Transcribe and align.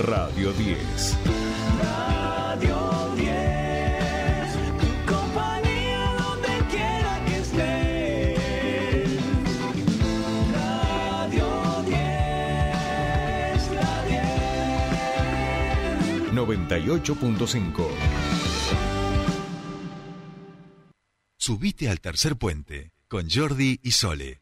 Radio 0.00 0.52
10. 0.54 1.16
Radio 1.82 3.14
10, 3.16 3.28
tu 4.80 4.88
compañía 5.12 6.16
donde 6.18 6.48
quiera 6.70 7.22
que 7.26 7.36
estés. 7.36 8.40
Radio 10.54 11.46
10, 11.84 11.96
la 13.74 14.04
10. 14.06 16.32
98.5. 16.32 17.86
Subite 21.36 21.90
al 21.90 22.00
tercer 22.00 22.36
puente 22.36 22.94
con 23.06 23.28
Jordi 23.28 23.80
y 23.82 23.90
Sole. 23.90 24.40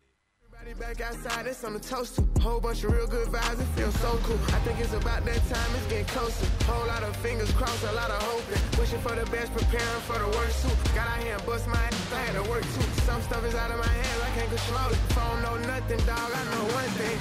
Back 0.78 1.00
outside, 1.00 1.46
it's 1.46 1.64
on 1.64 1.74
the 1.74 1.80
toast 1.80 2.14
to. 2.16 2.40
Whole 2.40 2.60
bunch 2.60 2.84
of 2.84 2.92
real 2.92 3.08
good 3.08 3.26
vibes, 3.28 3.60
it 3.60 3.66
feels 3.74 3.98
so 3.98 4.16
cool. 4.22 4.38
I 4.54 4.60
think 4.62 4.78
it's 4.78 4.92
about 4.94 5.24
that 5.24 5.42
time, 5.50 5.70
it's 5.74 5.86
getting 5.86 6.06
closer. 6.06 6.46
Whole 6.70 6.86
lot 6.86 7.02
of 7.02 7.16
fingers 7.16 7.50
crossed, 7.52 7.82
a 7.82 7.92
lot 7.92 8.10
of 8.10 8.22
hoping. 8.22 8.62
Wishing 8.78 9.00
for 9.00 9.16
the 9.16 9.26
best, 9.26 9.52
preparing 9.52 10.02
for 10.06 10.18
the 10.18 10.28
worst 10.38 10.62
too. 10.62 10.70
Got 10.94 11.08
out 11.08 11.18
here 11.18 11.34
and 11.34 11.44
bust 11.44 11.66
my 11.66 11.74
ass, 11.74 12.12
I 12.12 12.20
had 12.30 12.44
to 12.44 12.48
work 12.48 12.62
too. 12.62 12.86
Some 13.02 13.20
stuff 13.22 13.44
is 13.44 13.56
out 13.56 13.72
of 13.72 13.78
my 13.78 13.90
hands, 13.90 14.22
I 14.22 14.30
can't 14.38 14.48
control 14.54 14.88
it. 14.94 15.02
Phone 15.18 15.42
know 15.42 15.56
nothing, 15.66 15.98
dog, 16.06 16.30
I 16.30 16.42
know 16.46 16.64
one 16.70 16.90
thing. 16.94 17.18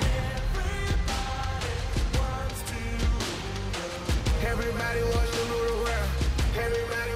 Everybody 4.46 5.02
wants 5.02 5.32
to 5.34 5.42
rule 5.50 5.66
the 5.66 5.78
world. 5.82 6.10
Everybody 6.62 7.07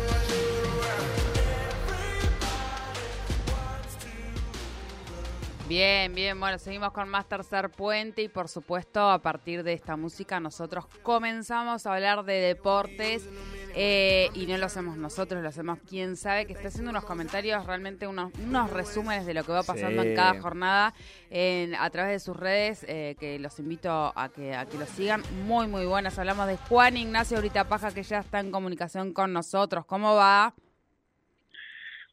Bien, 5.72 6.14
bien, 6.14 6.38
bueno, 6.38 6.58
seguimos 6.60 6.92
con 6.92 7.08
más 7.08 7.30
tercer 7.30 7.70
puente 7.70 8.22
y 8.22 8.28
por 8.28 8.50
supuesto 8.50 9.10
a 9.10 9.20
partir 9.20 9.64
de 9.64 9.72
esta 9.72 9.96
música 9.96 10.38
nosotros 10.42 10.86
comenzamos 11.02 11.88
a 11.88 11.94
hablar 11.94 12.26
de 12.26 12.34
deportes 12.42 13.26
eh, 13.74 14.28
y 14.34 14.48
no 14.48 14.58
lo 14.58 14.66
hacemos 14.66 14.98
nosotros, 14.98 15.42
lo 15.42 15.48
hacemos 15.48 15.80
quien 15.88 16.18
sabe 16.18 16.46
que 16.46 16.52
está 16.52 16.68
haciendo 16.68 16.92
unos 16.92 17.06
comentarios, 17.06 17.66
realmente 17.66 18.06
unos, 18.06 18.34
unos 18.46 18.70
resúmenes 18.70 19.26
de 19.26 19.34
lo 19.34 19.46
que 19.46 19.54
va 19.54 19.64
pasando 19.64 20.04
Sí. 20.04 20.10
en 20.10 20.16
cada 20.18 20.42
jornada 20.42 20.94
en, 21.30 21.74
a 21.76 21.90
través 21.90 22.12
de 22.12 22.20
sus 22.20 22.36
redes, 22.36 22.84
eh, 22.90 23.16
que 23.18 23.40
los 23.40 23.58
invito 23.58 24.12
a 24.14 24.28
que, 24.28 24.54
a 24.54 24.66
que 24.66 24.78
los 24.78 24.90
sigan, 24.90 25.24
muy 25.48 25.68
muy 25.68 25.86
buenas. 25.86 26.20
Hablamos 26.20 26.48
de 26.48 26.58
Juan 26.58 26.98
Ignacio 26.98 27.38
Ahorita 27.38 27.70
Paja 27.70 27.94
que 27.94 28.04
ya 28.04 28.20
está 28.20 28.42
en 28.42 28.52
comunicación 28.52 29.14
con 29.14 29.32
nosotros, 29.32 29.86
¿cómo 29.86 30.16
va? 30.16 30.54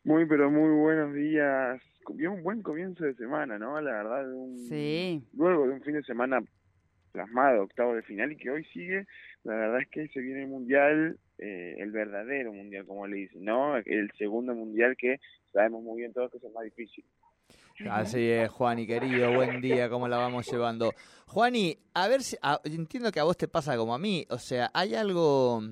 Muy, 0.04 0.26
pero 0.26 0.48
muy 0.48 0.70
buenos 0.80 1.12
días. 1.12 1.82
Bien, 2.14 2.30
un 2.32 2.42
buen 2.42 2.62
comienzo 2.62 3.04
de 3.04 3.14
semana, 3.14 3.58
¿no? 3.58 3.80
La 3.80 3.92
verdad, 3.92 4.26
de 4.26 4.34
un- 4.34 4.56
Sí. 4.56 5.22
luego 5.34 5.66
de 5.66 5.72
un 5.74 5.82
fin 5.82 5.94
de 5.94 6.02
semana 6.02 6.40
plasmado, 7.12 7.62
octavo 7.62 7.94
de 7.94 8.02
final, 8.02 8.32
y 8.32 8.36
que 8.36 8.50
hoy 8.50 8.64
sigue, 8.66 9.06
la 9.44 9.54
verdad 9.54 9.80
es 9.80 9.88
que 9.88 10.08
se 10.08 10.20
viene 10.20 10.42
el 10.42 10.48
Mundial, 10.48 11.18
eh, 11.38 11.76
el 11.78 11.90
verdadero 11.90 12.52
Mundial, 12.52 12.84
como 12.86 13.06
le 13.06 13.16
dicen, 13.16 13.44
¿no? 13.44 13.76
El 13.76 14.10
segundo 14.18 14.54
Mundial 14.54 14.96
que 14.96 15.18
sabemos 15.52 15.82
muy 15.82 15.98
bien 16.00 16.12
todos 16.12 16.30
que 16.30 16.38
es 16.38 16.44
el 16.44 16.52
más 16.52 16.64
difícil. 16.64 17.04
Así 17.88 18.28
es, 18.30 18.50
Juani, 18.50 18.86
querido, 18.86 19.32
buen 19.32 19.60
día, 19.60 19.88
¿cómo 19.88 20.08
la 20.08 20.18
vamos 20.18 20.50
llevando? 20.50 20.94
Juani, 21.26 21.78
a 21.94 22.08
ver 22.08 22.22
si, 22.22 22.36
a- 22.42 22.60
entiendo 22.64 23.10
que 23.12 23.20
a 23.20 23.24
vos 23.24 23.36
te 23.36 23.48
pasa 23.48 23.76
como 23.76 23.94
a 23.94 23.98
mí, 23.98 24.26
o 24.30 24.38
sea, 24.38 24.70
hay 24.74 24.94
algo 24.94 25.62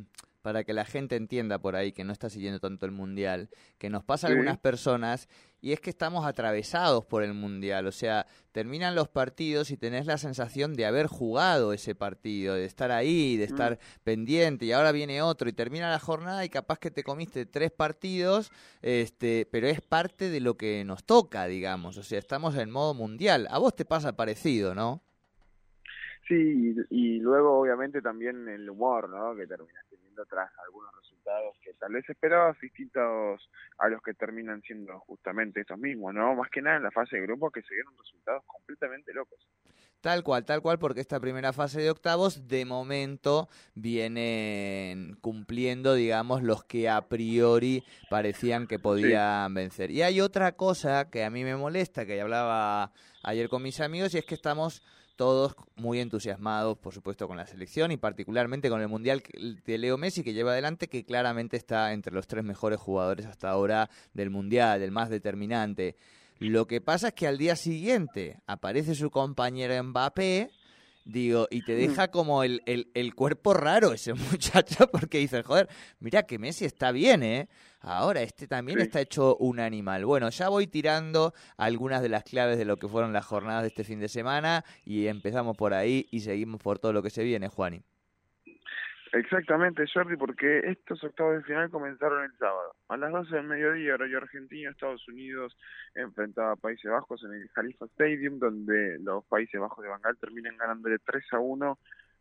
para 0.46 0.62
que 0.62 0.72
la 0.72 0.84
gente 0.84 1.16
entienda 1.16 1.58
por 1.58 1.74
ahí 1.74 1.90
que 1.90 2.04
no 2.04 2.12
está 2.12 2.30
siguiendo 2.30 2.60
tanto 2.60 2.86
el 2.86 2.92
Mundial, 2.92 3.50
que 3.78 3.90
nos 3.90 4.04
pasa 4.04 4.28
a 4.28 4.30
algunas 4.30 4.58
personas, 4.58 5.28
y 5.60 5.72
es 5.72 5.80
que 5.80 5.90
estamos 5.90 6.24
atravesados 6.24 7.04
por 7.04 7.24
el 7.24 7.34
Mundial, 7.34 7.88
o 7.88 7.90
sea, 7.90 8.28
terminan 8.52 8.94
los 8.94 9.08
partidos 9.08 9.72
y 9.72 9.76
tenés 9.76 10.06
la 10.06 10.18
sensación 10.18 10.74
de 10.74 10.86
haber 10.86 11.08
jugado 11.08 11.72
ese 11.72 11.96
partido, 11.96 12.54
de 12.54 12.64
estar 12.64 12.92
ahí, 12.92 13.36
de 13.36 13.42
estar 13.42 13.80
pendiente, 14.04 14.66
y 14.66 14.70
ahora 14.70 14.92
viene 14.92 15.20
otro, 15.20 15.48
y 15.48 15.52
termina 15.52 15.90
la 15.90 15.98
jornada 15.98 16.44
y 16.44 16.48
capaz 16.48 16.78
que 16.78 16.92
te 16.92 17.02
comiste 17.02 17.44
tres 17.44 17.72
partidos, 17.72 18.52
este, 18.82 19.48
pero 19.50 19.66
es 19.66 19.80
parte 19.80 20.30
de 20.30 20.38
lo 20.38 20.56
que 20.56 20.84
nos 20.84 21.02
toca, 21.02 21.48
digamos, 21.48 21.96
o 21.96 22.04
sea, 22.04 22.20
estamos 22.20 22.54
en 22.54 22.70
modo 22.70 22.94
mundial. 22.94 23.48
A 23.50 23.58
vos 23.58 23.74
te 23.74 23.84
pasa 23.84 24.14
parecido, 24.14 24.76
¿no? 24.76 25.02
Sí, 26.26 26.74
y, 26.90 27.16
y 27.16 27.20
luego 27.20 27.60
obviamente 27.60 28.02
también 28.02 28.48
el 28.48 28.68
humor, 28.68 29.08
¿no? 29.08 29.36
Que 29.36 29.46
terminas 29.46 29.84
teniendo 29.88 30.24
tras 30.26 30.50
algunos 30.66 30.92
resultados 30.96 31.56
que 31.62 31.72
tal 31.74 31.92
vez 31.92 32.08
esperabas 32.08 32.58
distintos 32.60 33.48
a 33.78 33.88
los 33.88 34.02
que 34.02 34.14
terminan 34.14 34.62
siendo 34.62 34.98
justamente 35.00 35.60
estos 35.60 35.78
mismos, 35.78 36.14
¿no? 36.14 36.34
Más 36.34 36.50
que 36.50 36.62
nada 36.62 36.76
en 36.76 36.82
la 36.82 36.90
fase 36.90 37.16
de 37.16 37.22
grupo 37.22 37.50
que 37.50 37.62
se 37.62 37.74
dieron 37.74 37.96
resultados 37.96 38.42
completamente 38.46 39.12
locos. 39.12 39.38
Tal 40.00 40.22
cual, 40.22 40.44
tal 40.44 40.62
cual, 40.62 40.78
porque 40.78 41.00
esta 41.00 41.18
primera 41.18 41.52
fase 41.52 41.80
de 41.80 41.90
octavos 41.90 42.46
de 42.46 42.64
momento 42.64 43.48
vienen 43.74 45.16
cumpliendo, 45.20 45.94
digamos, 45.94 46.42
los 46.42 46.62
que 46.64 46.88
a 46.88 47.08
priori 47.08 47.82
parecían 48.08 48.66
que 48.66 48.78
podían 48.78 49.52
vencer. 49.54 49.90
Y 49.90 50.02
hay 50.02 50.20
otra 50.20 50.52
cosa 50.52 51.10
que 51.10 51.24
a 51.24 51.30
mí 51.30 51.44
me 51.44 51.56
molesta, 51.56 52.06
que 52.06 52.20
hablaba 52.20 52.92
ayer 53.24 53.48
con 53.48 53.62
mis 53.62 53.80
amigos, 53.80 54.14
y 54.14 54.18
es 54.18 54.24
que 54.24 54.34
estamos 54.34 54.82
todos 55.16 55.56
muy 55.76 56.00
entusiasmados, 56.00 56.78
por 56.78 56.94
supuesto, 56.94 57.26
con 57.26 57.36
la 57.36 57.46
selección 57.46 57.90
y 57.90 57.96
particularmente 57.96 58.68
con 58.68 58.80
el 58.80 58.88
Mundial 58.88 59.22
de 59.64 59.78
Leo 59.78 59.98
Messi 59.98 60.22
que 60.22 60.34
lleva 60.34 60.52
adelante, 60.52 60.88
que 60.88 61.04
claramente 61.04 61.56
está 61.56 61.92
entre 61.92 62.12
los 62.12 62.26
tres 62.26 62.44
mejores 62.44 62.78
jugadores 62.78 63.26
hasta 63.26 63.50
ahora 63.50 63.90
del 64.14 64.30
Mundial, 64.30 64.82
el 64.82 64.92
más 64.92 65.10
determinante. 65.10 65.96
Lo 66.38 66.66
que 66.66 66.80
pasa 66.80 67.08
es 67.08 67.14
que 67.14 67.26
al 67.26 67.38
día 67.38 67.56
siguiente 67.56 68.40
aparece 68.46 68.94
su 68.94 69.10
compañero 69.10 69.82
Mbappé, 69.82 70.50
digo, 71.06 71.46
y 71.50 71.62
te 71.62 71.74
deja 71.74 72.08
como 72.10 72.42
el, 72.42 72.60
el, 72.66 72.90
el 72.94 73.14
cuerpo 73.14 73.54
raro 73.54 73.92
ese 73.92 74.12
muchacho, 74.30 74.88
porque 74.90 75.18
dices, 75.18 75.44
joder, 75.46 75.68
mira 76.00 76.24
que 76.24 76.38
Messi 76.38 76.64
está 76.64 76.92
bien, 76.92 77.22
¿eh? 77.22 77.48
Ahora 77.80 78.20
este 78.22 78.46
también 78.48 78.78
Sí. 78.78 78.82
está 78.86 79.00
hecho 79.00 79.36
un 79.36 79.60
animal. 79.60 80.04
Bueno, 80.04 80.28
ya 80.30 80.48
voy 80.48 80.66
tirando 80.66 81.32
algunas 81.56 82.02
de 82.02 82.08
las 82.08 82.24
claves 82.24 82.58
de 82.58 82.64
lo 82.64 82.76
que 82.76 82.88
fueron 82.88 83.12
las 83.12 83.24
jornadas 83.24 83.62
de 83.62 83.68
este 83.68 83.84
fin 83.84 84.00
de 84.00 84.08
semana 84.08 84.64
y 84.84 85.06
empezamos 85.06 85.56
por 85.56 85.72
ahí 85.72 86.06
y 86.10 86.20
seguimos 86.20 86.60
por 86.60 86.78
todo 86.80 86.92
lo 86.92 87.02
que 87.02 87.10
se 87.10 87.22
viene, 87.22 87.48
Juani. 87.48 87.82
Exactamente, 89.16 89.86
Jordi, 89.92 90.14
porque 90.16 90.58
estos 90.58 91.02
octavos 91.02 91.36
de 91.36 91.42
final 91.44 91.70
comenzaron 91.70 92.22
el 92.24 92.36
sábado. 92.36 92.74
A 92.88 92.98
las 92.98 93.10
12 93.10 93.36
del 93.36 93.46
mediodía, 93.46 93.94
horario 93.94 94.18
argentino, 94.18 94.70
Estados 94.70 95.08
Unidos 95.08 95.56
enfrentaba 95.94 96.52
a 96.52 96.56
Países 96.56 96.90
Bajos 96.90 97.24
en 97.24 97.32
el 97.32 97.50
Khalifa 97.50 97.86
Stadium, 97.86 98.38
donde 98.38 98.98
los 98.98 99.24
Países 99.24 99.58
Bajos 99.58 99.82
de 99.82 99.88
Bangal 99.88 100.18
terminan 100.18 100.58
ganándole 100.58 100.98
3 100.98 101.24
a 101.32 101.38
1 101.38 101.78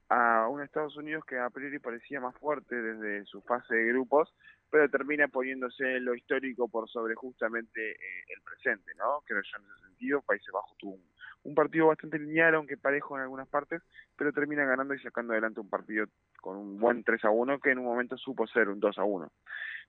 a 0.07 0.47
un 0.47 0.61
Estados 0.61 0.95
Unidos 0.95 1.25
que 1.25 1.37
a 1.37 1.49
priori 1.49 1.79
parecía 1.79 2.21
más 2.21 2.35
fuerte 2.37 2.81
desde 2.81 3.25
su 3.25 3.41
fase 3.41 3.75
de 3.75 3.87
grupos, 3.87 4.33
pero 4.69 4.89
termina 4.89 5.27
poniéndose 5.27 5.99
lo 5.99 6.15
histórico 6.15 6.69
por 6.69 6.89
sobre 6.89 7.15
justamente 7.15 7.91
eh, 7.91 8.23
el 8.29 8.41
presente, 8.41 8.93
¿no? 8.97 9.21
Creo 9.25 9.41
yo 9.41 9.57
en 9.57 9.65
ese 9.65 9.87
sentido, 9.87 10.21
Países 10.21 10.53
Bajos 10.53 10.77
tuvo 10.77 10.99
un 11.45 11.55
partido 11.55 11.87
bastante 11.87 12.19
lineal, 12.19 12.55
aunque 12.55 12.77
parejo 12.77 13.15
en 13.15 13.23
algunas 13.23 13.47
partes, 13.47 13.81
pero 14.17 14.33
termina 14.33 14.65
ganando 14.65 14.93
y 14.93 14.99
sacando 14.99 15.33
adelante 15.33 15.59
un 15.59 15.69
partido 15.69 16.07
con 16.45 16.57
un 16.57 16.77
buen 16.77 17.03
3 17.03 17.25
a 17.25 17.31
1 17.31 17.59
que 17.59 17.71
en 17.71 17.79
un 17.79 17.85
momento 17.85 18.15
supo 18.17 18.45
ser 18.45 18.69
un 18.69 18.79
2 18.79 18.99
a 18.99 19.03
1. 19.03 19.31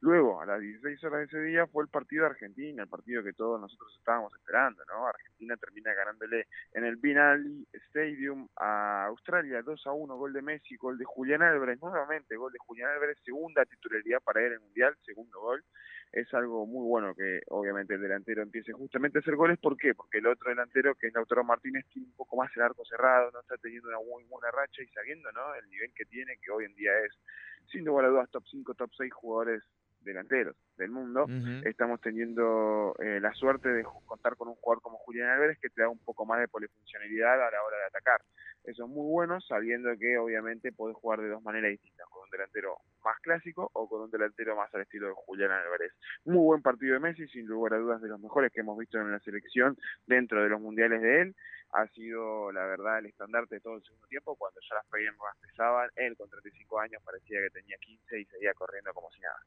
Luego, 0.01 0.41
a 0.41 0.47
las 0.47 0.59
16 0.59 1.05
horas 1.05 1.21
de 1.21 1.25
ese 1.27 1.41
día 1.43 1.67
fue 1.67 1.85
el 1.85 1.91
partido 1.91 2.25
de 2.25 2.31
Argentina, 2.31 2.83
el 2.83 2.89
partido 2.89 3.23
que 3.23 3.35
todos 3.35 3.61
nosotros 3.61 3.95
estábamos 3.99 4.33
esperando, 4.35 4.83
¿no? 4.89 5.07
Argentina 5.07 5.55
termina 5.59 5.93
ganándole 5.93 6.47
en 6.73 6.85
el 6.87 6.97
Binali 6.97 7.67
Stadium 7.89 8.49
a 8.57 9.05
Australia 9.05 9.61
2 9.61 9.87
a 9.87 9.93
1, 9.93 10.17
gol 10.17 10.33
de 10.33 10.41
Messi, 10.41 10.77
gol 10.77 10.97
de 10.97 11.05
Julián 11.05 11.43
Álvarez, 11.43 11.79
nuevamente 11.83 12.37
gol 12.37 12.53
de 12.53 12.59
Julián 12.59 12.89
Álvarez, 12.89 13.19
segunda 13.23 13.63
titularidad 13.67 14.23
para 14.23 14.41
él 14.41 14.47
en 14.47 14.53
el 14.55 14.61
Mundial, 14.61 14.97
segundo 15.05 15.39
gol. 15.39 15.63
Es 16.13 16.33
algo 16.35 16.67
muy 16.67 16.87
bueno 16.87 17.15
que 17.15 17.41
obviamente 17.49 17.95
el 17.95 18.01
delantero 18.01 18.43
empiece 18.43 18.73
justamente 18.73 19.19
a 19.19 19.21
hacer 19.21 19.37
goles, 19.37 19.59
¿por 19.59 19.77
qué? 19.77 19.95
Porque 19.95 20.19
el 20.19 20.27
otro 20.27 20.51
delantero, 20.51 20.95
que 20.95 21.09
es 21.09 21.15
Lautaro 21.15 21.45
Martínez, 21.45 21.85
tiene 21.93 22.09
un 22.09 22.15
poco 22.15 22.37
más 22.37 22.51
el 22.57 22.63
arco 22.63 22.85
cerrado, 22.85 23.31
no 23.33 23.41
está 23.41 23.57
teniendo 23.59 23.89
una 23.89 23.99
muy 23.99 24.25
buena 24.25 24.51
racha 24.51 24.83
y 24.83 24.89
sabiendo, 24.89 25.31
¿no? 25.33 25.55
El 25.55 25.69
nivel 25.69 25.93
que 25.95 26.05
tiene, 26.07 26.39
que 26.41 26.51
hoy 26.51 26.65
en 26.65 26.75
día 26.75 26.93
es, 27.05 27.13
sin 27.71 27.85
lugar 27.85 28.07
a 28.07 28.09
dudas, 28.09 28.31
top 28.31 28.45
5, 28.51 28.75
top 28.75 28.91
6 28.97 29.13
jugadores 29.13 29.63
delanteros 30.01 30.57
del 30.77 30.91
mundo, 30.91 31.27
estamos 31.65 32.01
teniendo 32.01 32.95
eh, 33.01 33.19
la 33.21 33.33
suerte 33.35 33.69
de 33.69 33.85
contar 34.07 34.37
con 34.37 34.49
un 34.49 34.55
jugador 34.55 34.81
como 34.81 34.96
Julián 35.07 35.31
Álvarez 35.31 35.57
que 35.61 35.71
te 35.71 35.83
da 35.83 35.89
un 35.89 36.01
poco 36.01 36.27
más 36.27 36.41
de 36.41 36.49
polifuncionalidad 36.49 37.35
a 37.35 37.51
la 37.51 37.63
hora 37.63 37.79
de 37.79 37.85
atacar. 37.85 38.21
Eso 38.65 38.85
es 38.85 38.91
muy 38.91 39.09
bueno, 39.09 39.41
sabiendo 39.41 39.97
que 39.97 40.19
obviamente 40.19 40.73
podés 40.73 40.97
jugar 40.97 41.21
de 41.21 41.29
dos 41.29 41.43
maneras 41.45 41.71
distintas, 41.71 42.09
con 42.09 42.25
un 42.25 42.31
delantero 42.31 42.79
más 43.05 43.17
clásico 43.21 43.71
o 43.73 43.89
con 43.89 44.03
un 44.03 44.11
delantero 44.11 44.57
más 44.57 44.75
al 44.75 44.83
estilo 44.83 45.07
de 45.07 45.15
Julián 45.15 45.53
Álvarez. 45.53 45.93
Muy 46.25 46.43
buen 46.45 46.63
partido 46.63 46.95
de 46.95 47.01
Messi, 47.01 47.29
sin 47.29 47.47
lugar 47.47 47.75
a 47.75 47.79
dudas 47.79 48.03
de 48.03 48.09
los 48.09 48.19
mejores 48.19 48.53
que 48.53 48.61
hemos 48.61 48.77
visto 48.77 48.99
en 48.99 49.13
la 49.13 49.21
selección 49.21 49.79
dentro 50.07 50.43
de 50.43 50.49
los 50.49 50.61
mundiales 50.61 51.01
de 51.01 51.21
él. 51.21 51.37
Ha 51.71 51.87
sido, 51.89 52.51
la 52.51 52.67
verdad, 52.67 52.99
el 52.99 53.07
estandarte 53.07 53.57
de 53.57 53.61
todo 53.61 53.77
el 53.77 53.85
segundo 53.85 54.09
tiempo, 54.09 54.35
cuando 54.35 54.61
ya 54.69 54.75
las 54.75 54.87
piernas 54.87 55.37
pesaban, 55.41 55.89
él 55.95 56.17
con 56.17 56.29
35 56.29 56.81
años 56.81 57.01
parecía 57.05 57.39
que 57.43 57.51
tenía 57.51 57.77
15 57.79 58.21
y 58.21 58.25
seguía 58.25 58.53
corriendo 58.55 58.93
como 58.93 59.09
si 59.13 59.21
nada. 59.21 59.39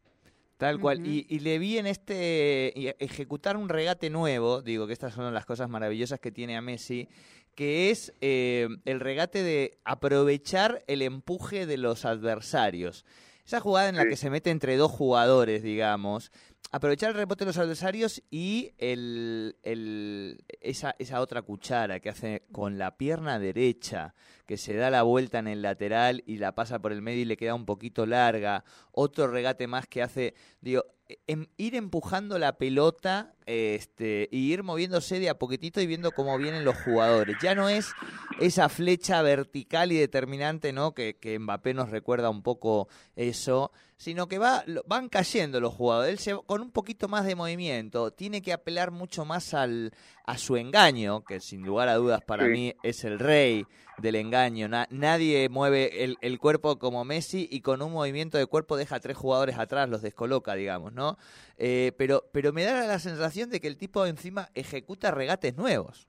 Tal 0.59 0.77
cual. 0.79 1.07
Y, 1.07 1.25
y 1.29 1.39
le 1.39 1.57
vi 1.57 1.77
en 1.77 1.87
este 1.87 2.73
y 2.75 2.87
ejecutar 2.99 3.55
un 3.55 3.69
regate 3.69 4.09
nuevo, 4.09 4.61
digo 4.61 4.85
que 4.87 4.93
estas 4.93 5.13
son 5.13 5.33
las 5.33 5.45
cosas 5.45 5.69
maravillosas 5.69 6.19
que 6.19 6.31
tiene 6.33 6.57
a 6.57 6.61
Messi, 6.61 7.07
que 7.55 7.89
es 7.91 8.13
eh, 8.19 8.67
el 8.83 8.99
regate 8.99 9.41
de 9.41 9.79
aprovechar 9.85 10.83
el 10.87 11.01
empuje 11.01 11.65
de 11.65 11.77
los 11.77 12.03
adversarios. 12.03 13.05
Esa 13.45 13.61
jugada 13.61 13.89
en 13.89 13.95
la 13.95 14.03
Sí. 14.03 14.09
que 14.09 14.15
se 14.17 14.29
mete 14.29 14.49
entre 14.51 14.75
dos 14.75 14.91
jugadores, 14.91 15.63
digamos, 15.63 16.31
aprovechar 16.71 17.09
el 17.09 17.15
rebote 17.15 17.45
de 17.45 17.49
los 17.49 17.57
adversarios 17.57 18.21
y 18.29 18.71
el, 18.77 19.55
el- 19.63 20.43
esa, 20.61 20.95
esa 20.99 21.19
otra 21.21 21.41
cuchara 21.41 21.99
que 21.99 22.09
hace 22.09 22.43
con 22.51 22.77
la 22.77 22.95
pierna 22.97 23.39
derecha, 23.39 24.13
que 24.45 24.57
se 24.57 24.75
da 24.75 24.89
la 24.91 25.03
vuelta 25.03 25.39
en 25.39 25.47
el 25.47 25.61
lateral 25.63 26.23
y 26.27 26.37
la 26.37 26.53
pasa 26.53 26.79
por 26.79 26.91
el 26.91 27.01
medio 27.01 27.21
y 27.21 27.25
le 27.25 27.37
queda 27.37 27.55
un 27.55 27.65
poquito 27.65 28.05
larga. 28.05 28.63
Otro 28.91 29.27
regate 29.27 29.65
más 29.67 29.87
que 29.87 30.03
hace, 30.03 30.35
digo, 30.61 30.85
em- 31.25 31.47
ir 31.57 31.73
empujando 31.75 32.37
la 32.37 32.57
pelota 32.57 33.33
este, 33.47 34.27
y 34.31 34.51
ir 34.53 34.61
moviéndose 34.61 35.19
de 35.19 35.29
a 35.29 35.39
poquitito 35.39 35.81
y 35.81 35.87
viendo 35.87 36.11
cómo 36.11 36.37
vienen 36.37 36.65
los 36.65 36.77
jugadores. 36.77 37.35
Ya 37.41 37.55
no 37.55 37.67
es 37.67 37.91
esa 38.39 38.69
flecha 38.69 39.21
vertical 39.23 39.91
y 39.91 39.97
determinante, 39.97 40.71
¿no? 40.71 40.93
Que, 40.93 41.17
que 41.17 41.39
Mbappé 41.39 41.73
nos 41.73 41.89
recuerda 41.89 42.29
un 42.29 42.43
poco 42.43 42.87
eso, 43.15 43.71
sino 43.99 44.27
que 44.29 44.37
va, 44.39 44.63
lo- 44.65 44.81
van 44.87 45.09
cayendo 45.09 45.59
los 45.59 45.73
jugadores. 45.73 46.11
Él 46.13 46.19
se- 46.19 46.43
con 46.45 46.61
un 46.61 46.71
poquito 46.71 47.07
más 47.09 47.25
de 47.25 47.35
movimiento 47.35 48.11
tiene 48.11 48.41
que 48.41 48.53
apelar 48.53 48.91
mucho 48.91 49.25
más 49.25 49.53
al, 49.53 49.91
a 50.25 50.37
su 50.37 50.55
engaño, 50.55 51.23
que 51.25 51.39
sin 51.41 51.61
lugar 51.63 51.89
a 51.89 51.95
dudas 51.95 52.21
para 52.25 52.45
Sí. 52.45 52.49
mí 52.51 52.73
es 52.81 53.03
el 53.03 53.19
rey 53.19 53.65
del 53.97 54.15
engaño. 54.15 54.69
Na- 54.69 54.87
nadie 54.89 55.49
mueve 55.49 56.03
el, 56.05 56.17
el 56.21 56.39
cuerpo 56.39 56.79
como 56.79 57.03
Messi 57.03 57.47
y 57.51 57.59
con 57.61 57.81
un 57.81 57.91
movimiento 57.91 58.37
de 58.37 58.45
cuerpo 58.47 58.77
deja 58.77 58.95
a 58.95 58.99
tres 58.99 59.17
jugadores 59.17 59.57
atrás, 59.59 59.89
los 59.89 60.01
descoloca, 60.01 60.55
digamos, 60.55 60.93
¿no? 60.93 61.17
Eh, 61.57 61.91
pero, 61.97 62.23
pero 62.31 62.53
me 62.53 62.63
da 62.63 62.87
la 62.87 62.99
sensación 62.99 63.49
de 63.49 63.59
que 63.59 63.67
el 63.67 63.77
tipo 63.77 64.05
encima 64.05 64.49
ejecuta 64.55 65.11
regates 65.11 65.55
nuevos. 65.57 66.07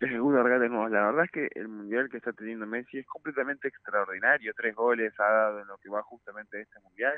Regates 0.00 0.70
nuevos. 0.70 0.90
La 0.90 1.06
verdad 1.06 1.24
es 1.24 1.30
que 1.30 1.48
el 1.54 1.68
mundial 1.68 2.08
que 2.08 2.16
está 2.16 2.32
teniendo 2.32 2.66
Messi 2.66 2.98
es 2.98 3.06
completamente 3.06 3.68
extraordinario. 3.68 4.52
Tres 4.54 4.74
goles 4.74 5.12
ha 5.18 5.30
dado 5.30 5.60
en 5.60 5.66
lo 5.66 5.78
que 5.78 5.90
va 5.90 6.02
justamente 6.02 6.60
este 6.60 6.80
mundial. 6.80 7.14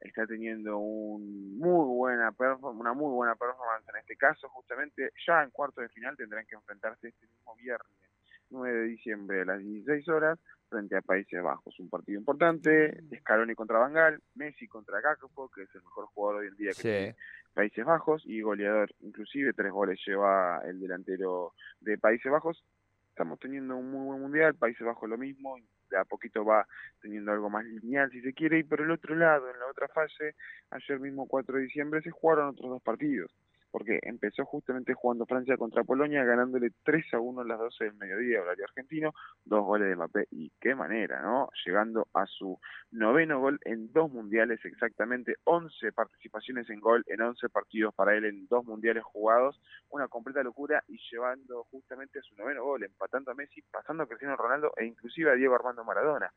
Está 0.00 0.26
teniendo 0.26 0.78
un 0.78 1.58
muy 1.58 1.86
buena 1.86 2.34
una 2.38 2.92
muy 2.92 3.12
buena 3.12 3.34
performance 3.34 3.88
en 3.88 4.00
este 4.00 4.16
caso. 4.16 4.48
Justamente 4.48 5.12
ya 5.26 5.42
en 5.42 5.50
cuarto 5.50 5.80
de 5.80 5.88
final 5.88 6.16
tendrán 6.16 6.46
que 6.46 6.54
enfrentarse 6.54 7.08
este 7.08 7.26
mismo 7.26 7.54
viernes 7.56 8.13
9 8.50 8.78
de 8.78 8.84
diciembre 8.86 9.42
a 9.42 9.44
las 9.44 9.60
16 9.60 10.08
horas 10.08 10.38
frente 10.68 10.96
a 10.96 11.02
Países 11.02 11.42
Bajos. 11.42 11.78
Un 11.78 11.88
partido 11.88 12.18
importante. 12.18 13.02
Scaloni 13.20 13.54
contra 13.54 13.78
Bangal, 13.78 14.20
Messi 14.34 14.66
contra 14.66 15.00
Gakpo, 15.00 15.48
que 15.50 15.62
es 15.62 15.74
el 15.74 15.82
mejor 15.82 16.06
jugador 16.06 16.42
hoy 16.42 16.48
en 16.48 16.56
día 16.56 16.72
que 16.72 16.82
tiene. 16.82 17.16
Países 17.54 17.84
Bajos 17.84 18.22
y 18.26 18.40
goleador, 18.40 18.92
inclusive 19.00 19.52
tres 19.52 19.70
goles 19.70 20.00
lleva 20.04 20.60
el 20.64 20.80
delantero 20.80 21.52
de 21.80 21.96
Países 21.98 22.30
Bajos. 22.30 22.64
Estamos 23.10 23.38
teniendo 23.38 23.76
un 23.76 23.92
muy 23.92 24.06
buen 24.06 24.20
mundial, 24.20 24.56
Países 24.56 24.84
Bajos 24.84 25.08
lo 25.08 25.16
mismo, 25.16 25.56
de 25.88 25.96
a 25.96 26.04
poquito 26.04 26.44
va 26.44 26.66
teniendo 27.00 27.30
algo 27.30 27.48
más 27.48 27.64
lineal 27.64 28.10
si 28.10 28.20
se 28.22 28.32
quiere, 28.32 28.58
y 28.58 28.64
por 28.64 28.80
el 28.80 28.90
otro 28.90 29.14
lado, 29.14 29.48
en 29.48 29.58
la 29.60 29.66
otra 29.66 29.86
fase, 29.86 30.34
ayer 30.70 30.98
mismo 30.98 31.28
4 31.28 31.56
de 31.56 31.62
diciembre 31.62 32.02
se 32.02 32.10
jugaron 32.10 32.48
otros 32.48 32.70
dos 32.70 32.82
partidos, 32.82 33.30
porque 33.74 33.98
empezó 34.02 34.44
justamente 34.44 34.94
jugando 34.94 35.26
Francia 35.26 35.56
contra 35.56 35.82
Polonia, 35.82 36.22
ganándole 36.22 36.70
3 36.84 37.14
a 37.14 37.18
1 37.18 37.40
a 37.40 37.44
las 37.44 37.58
12 37.58 37.86
del 37.86 37.94
mediodía, 37.94 38.40
horario 38.40 38.66
argentino, 38.66 39.12
dos 39.44 39.64
goles 39.64 39.88
de 39.88 39.96
Mbappé, 39.96 40.28
y 40.30 40.52
qué 40.60 40.76
manera, 40.76 41.20
¿no? 41.20 41.48
Llegando 41.66 42.06
a 42.14 42.24
su 42.26 42.56
noveno 42.92 43.40
gol 43.40 43.58
en 43.64 43.92
dos 43.92 44.12
mundiales, 44.12 44.64
exactamente 44.64 45.34
11 45.42 45.90
participaciones 45.90 46.70
en 46.70 46.78
gol 46.78 47.02
en 47.08 47.20
11 47.20 47.48
partidos 47.48 47.92
para 47.96 48.14
él 48.14 48.26
en 48.26 48.46
dos 48.46 48.64
mundiales 48.64 49.02
jugados, 49.02 49.60
una 49.90 50.06
completa 50.06 50.44
locura 50.44 50.84
y 50.86 51.00
llevando 51.10 51.64
justamente 51.64 52.20
a 52.20 52.22
su 52.22 52.36
noveno 52.36 52.62
gol, 52.62 52.84
empatando 52.84 53.32
a 53.32 53.34
Messi, 53.34 53.60
pasando 53.72 54.04
a 54.04 54.06
Cristiano 54.06 54.36
Ronaldo 54.36 54.72
e 54.76 54.84
inclusive 54.84 55.32
a 55.32 55.34
Diego 55.34 55.56
Armando 55.56 55.82
Maradona. 55.82 56.30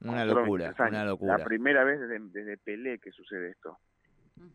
Una 0.00 0.24
locura, 0.24 0.68
23 0.68 0.88
una 0.88 1.04
locura. 1.04 1.36
La 1.36 1.44
primera 1.44 1.84
vez 1.84 2.00
desde, 2.00 2.18
desde 2.18 2.56
Pelé 2.56 2.98
que 2.98 3.12
sucede 3.12 3.50
esto. 3.50 3.78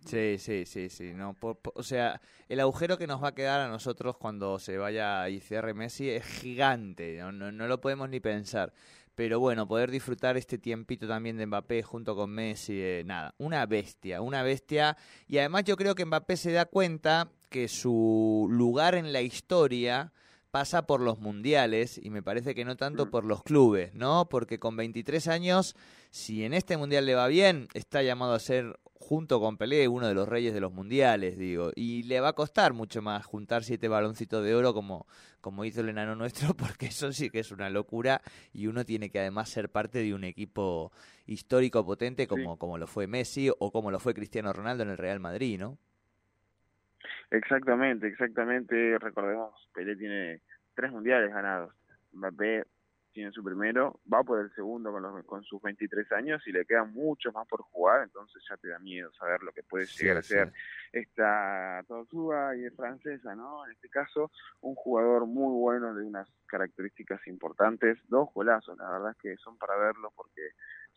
Sí, 0.06 0.38
sí, 0.38 0.66
sí, 0.66 0.90
sí. 0.90 1.14
No, 1.14 1.34
por- 1.34 1.60
o 1.76 1.84
sea, 1.84 2.20
el 2.48 2.60
agujero 2.60 2.98
que 2.98 3.08
nos 3.08 3.24
va 3.24 3.30
a 3.30 3.36
quedar 3.36 3.62
a 3.62 3.68
nosotros 3.70 4.18
cuando 4.18 4.60
se 4.60 4.78
vaya 4.78 5.28
y 5.30 5.40
cierre 5.40 5.74
Messi 5.74 6.10
es 6.10 6.26
gigante. 6.26 7.18
No, 7.20 7.32
no, 7.32 7.52
no 7.52 7.68
lo 7.68 7.80
podemos 7.80 8.10
ni 8.10 8.20
pensar. 8.20 8.74
Pero 9.16 9.40
bueno, 9.40 9.68
poder 9.68 9.92
disfrutar 9.92 10.38
este 10.38 10.58
tiempito 10.58 11.08
también 11.08 11.38
de 11.38 11.46
Mbappé 11.46 11.84
junto 11.84 12.16
con 12.16 12.30
Messi, 12.30 12.80
eh, 12.82 13.04
nada, 13.06 13.36
una 13.38 13.66
bestia, 13.66 14.22
una 14.22 14.44
bestia. 14.44 14.96
Y 15.28 15.38
además 15.40 15.66
yo 15.66 15.76
creo 15.76 15.94
que 15.96 16.06
Mbappé 16.06 16.38
se 16.38 16.52
da 16.54 16.66
cuenta 16.66 17.30
que 17.50 17.68
su 17.68 18.48
lugar 18.50 18.96
en 18.96 19.12
la 19.12 19.22
historia 19.22 20.14
pasa 20.52 20.88
por 20.88 21.02
los 21.02 21.20
mundiales 21.20 22.00
y 22.02 22.10
me 22.10 22.24
parece 22.24 22.56
que 22.56 22.66
no 22.66 22.76
tanto 22.78 23.12
por 23.12 23.26
los 23.26 23.44
clubes, 23.44 23.94
¿no? 23.94 24.28
Porque 24.30 24.58
con 24.58 24.76
23 24.78 25.28
años, 25.28 25.76
si 26.12 26.44
en 26.44 26.54
este 26.54 26.78
mundial 26.78 27.06
le 27.06 27.14
va 27.16 27.28
bien, 27.28 27.68
está 27.74 28.02
llamado 28.02 28.34
a 28.34 28.40
ser 28.40 28.80
junto 29.00 29.40
con 29.40 29.58
Pelé 29.58 29.88
uno 29.88 30.08
de 30.08 30.14
los 30.14 30.28
reyes 30.28 30.54
de 30.54 30.60
los 30.60 30.74
mundiales, 30.74 31.38
digo, 31.38 31.72
y 31.76 32.04
le 32.04 32.20
va 32.20 32.30
a 32.30 32.34
costar 32.34 32.74
mucho 32.74 33.02
más 33.02 33.26
juntar 33.26 33.64
siete 33.64 33.88
baloncitos 33.88 34.44
de 34.44 34.54
oro 34.54 34.74
como 34.74 35.08
como 35.42 35.64
hizo 35.64 35.80
el 35.82 35.90
enano 35.90 36.16
nuestro, 36.16 36.54
porque 36.58 36.88
eso 36.88 37.12
sí 37.14 37.30
que 37.30 37.40
es 37.40 37.52
una 37.52 37.70
locura 37.70 38.22
y 38.54 38.68
uno 38.68 38.84
tiene 38.86 39.10
que 39.10 39.20
además 39.20 39.50
ser 39.50 39.70
parte 39.70 40.00
de 40.00 40.14
un 40.14 40.26
equipo 40.26 40.92
histórico 41.26 41.86
potente 41.86 42.28
como 42.28 42.58
como 42.58 42.78
lo 42.78 42.88
fue 42.88 43.08
Messi 43.08 43.50
o 43.58 43.72
como 43.72 43.90
lo 43.90 44.00
fue 44.00 44.14
Cristiano 44.14 44.52
Ronaldo 44.52 44.84
en 44.84 44.90
el 44.90 44.98
Real 44.98 45.20
Madrid, 45.20 45.58
¿no? 45.60 45.78
Exactamente, 47.32 48.08
exactamente. 48.08 48.98
Recordemos, 49.00 49.54
Pelé 49.74 49.96
tiene 49.96 50.42
tres 50.76 50.92
mundiales 50.92 51.32
ganados. 51.32 51.74
Mbappé 52.12 52.66
tiene 53.12 53.32
su 53.32 53.44
primero, 53.44 54.00
va 54.12 54.24
por 54.24 54.40
el 54.40 54.54
segundo 54.54 54.92
con, 54.92 55.02
los, 55.02 55.26
con 55.26 55.44
sus 55.44 55.62
23 55.62 56.12
años 56.14 56.42
y 56.48 56.52
le 56.52 56.66
quedan 56.66 56.94
muchos 56.94 57.34
más 57.34 57.48
por 57.48 57.62
jugar, 57.64 58.04
entonces 58.04 58.44
ya 58.50 58.58
te 58.58 58.70
da 58.70 58.80
miedo 58.80 59.12
saber 59.14 59.42
lo 59.44 59.52
que 59.52 59.64
puede 59.64 59.86
llegar 59.86 60.18
a 60.18 60.22
ser 60.22 60.50
sí. 60.50 60.54
esta 60.94 61.84
tortuga 61.88 62.56
y 62.56 62.66
es 62.66 62.76
francesa, 62.76 63.36
¿no? 63.36 63.66
En 63.66 63.72
este 63.72 63.90
caso, 63.90 64.32
un 64.62 64.76
jugador 64.76 65.26
muy 65.26 65.60
bueno 65.60 65.94
de 65.94 66.04
unas 66.04 66.28
características 66.46 67.26
importantes, 67.28 67.98
dos 68.08 68.30
golazos, 68.34 68.78
la 68.78 68.90
verdad 68.90 69.12
es 69.12 69.18
que 69.18 69.38
son 69.38 69.58
para 69.58 69.76
verlos 69.76 70.12
porque 70.16 70.52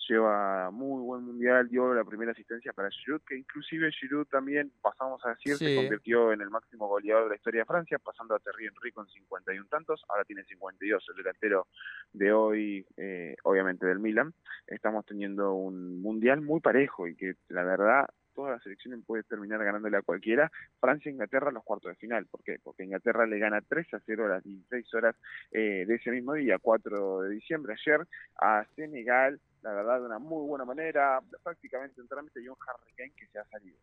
lleva 0.08 0.70
muy 0.70 1.02
buen 1.02 1.24
mundial, 1.24 1.68
dio 1.68 1.92
la 1.94 2.04
primera 2.04 2.32
asistencia 2.32 2.72
para 2.72 2.90
Giroud, 2.90 3.22
que 3.26 3.36
inclusive 3.36 3.90
Giroud 3.92 4.26
también, 4.26 4.72
pasamos 4.80 5.24
a 5.24 5.30
decir, 5.30 5.56
Sí. 5.56 5.66
se 5.66 5.76
convirtió 5.76 6.32
en 6.32 6.40
el 6.40 6.50
máximo 6.50 6.88
goleador 6.88 7.24
de 7.24 7.30
la 7.30 7.36
historia 7.36 7.60
de 7.62 7.66
Francia, 7.66 7.98
pasando 7.98 8.34
a 8.34 8.38
Thierry 8.38 8.66
Henry 8.66 8.92
con 8.92 9.06
51 9.08 9.66
tantos, 9.68 10.04
ahora 10.08 10.24
tiene 10.24 10.44
52, 10.44 11.04
el 11.10 11.16
delantero 11.16 11.66
de 12.12 12.32
hoy, 12.32 12.86
eh, 12.96 13.36
obviamente 13.44 13.86
del 13.86 13.98
Milan. 14.00 14.32
Estamos 14.66 15.04
teniendo 15.06 15.54
un 15.54 16.00
mundial 16.02 16.40
muy 16.40 16.60
parejo 16.60 17.06
y 17.06 17.14
que 17.16 17.34
la 17.48 17.62
verdad 17.64 18.06
todas 18.34 18.52
las 18.52 18.62
selecciones 18.62 19.04
puede 19.06 19.24
terminar 19.24 19.62
ganándole 19.62 19.98
a 19.98 20.02
cualquiera. 20.02 20.50
Francia 20.80 21.10
e 21.10 21.12
Inglaterra 21.12 21.50
los 21.50 21.62
cuartos 21.64 21.90
de 21.90 21.96
final. 21.96 22.24
¿Por 22.30 22.42
qué? 22.42 22.56
Porque 22.62 22.82
Inglaterra 22.84 23.26
le 23.26 23.38
gana 23.38 23.60
3 23.60 23.92
a 23.92 24.00
0 24.06 24.24
a 24.24 24.28
las 24.28 24.42
16 24.44 24.94
horas 24.94 25.16
eh, 25.50 25.84
de 25.86 25.94
ese 25.96 26.10
mismo 26.10 26.32
día, 26.32 26.58
4 26.58 27.20
de 27.22 27.28
diciembre, 27.30 27.74
ayer, 27.74 28.06
a 28.40 28.64
Senegal, 28.74 29.38
la 29.62 29.72
verdad, 29.72 30.00
de 30.00 30.06
una 30.06 30.18
muy 30.18 30.46
buena 30.46 30.64
manera, 30.64 31.20
prácticamente 31.42 32.00
en 32.00 32.08
trámite 32.08 32.40
y 32.42 32.48
un 32.48 32.56
Harry 32.66 32.92
Kane 32.96 33.12
que 33.16 33.26
se 33.28 33.38
ha 33.38 33.44
salido. 33.46 33.78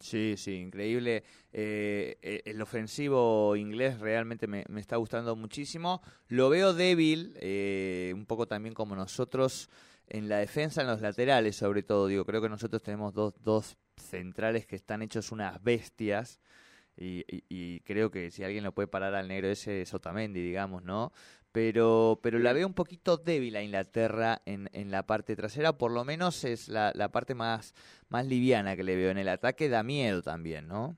Sí, 0.00 0.34
sí, 0.38 0.54
increíble. 0.54 1.24
Eh, 1.52 2.16
eh, 2.22 2.42
el 2.46 2.62
ofensivo 2.62 3.54
inglés 3.54 3.98
realmente 4.00 4.46
me, 4.46 4.64
me 4.68 4.80
está 4.80 4.96
gustando 4.96 5.36
muchísimo. 5.36 6.00
Lo 6.28 6.48
veo 6.48 6.72
débil, 6.72 7.36
eh, 7.40 8.12
un 8.14 8.24
poco 8.24 8.46
también 8.48 8.74
como 8.74 8.96
nosotros 8.96 9.68
en 10.06 10.28
la 10.30 10.38
defensa, 10.38 10.80
en 10.80 10.86
los 10.86 11.02
laterales 11.02 11.56
sobre 11.56 11.82
todo. 11.82 12.06
Digo, 12.06 12.24
creo 12.24 12.40
que 12.40 12.48
nosotros 12.48 12.82
tenemos 12.82 13.12
dos, 13.12 13.34
dos 13.42 13.76
centrales 13.98 14.66
que 14.66 14.76
están 14.76 15.02
hechos 15.02 15.32
unas 15.32 15.62
bestias. 15.62 16.40
Y, 16.96 17.24
y- 17.28 17.44
y 17.48 17.80
creo 17.80 18.10
que 18.10 18.30
si 18.30 18.42
alguien 18.42 18.64
lo 18.64 18.72
puede 18.72 18.88
parar 18.88 19.14
al 19.14 19.28
negro 19.28 19.48
ese 19.48 19.82
es 19.82 19.94
Otamendi, 19.94 20.40
digamos, 20.42 20.82
¿no? 20.82 21.12
Pero, 21.52 22.20
pero 22.22 22.38
la 22.38 22.52
veo 22.52 22.66
un 22.66 22.74
poquito 22.74 23.16
débil 23.16 23.56
a 23.56 23.62
Inglaterra 23.62 24.40
en, 24.46 24.70
en 24.72 24.90
la 24.90 25.06
parte 25.06 25.34
trasera, 25.34 25.76
por 25.78 25.90
lo 25.90 26.04
menos 26.04 26.44
es 26.44 26.68
la, 26.68 26.92
la 26.94 27.10
parte 27.10 27.34
más, 27.34 27.74
más 28.08 28.26
liviana 28.26 28.76
que 28.76 28.84
le 28.84 28.94
veo. 28.96 29.10
En 29.10 29.18
el 29.18 29.28
ataque 29.28 29.68
da 29.68 29.82
miedo 29.82 30.22
también, 30.22 30.68
¿no? 30.68 30.96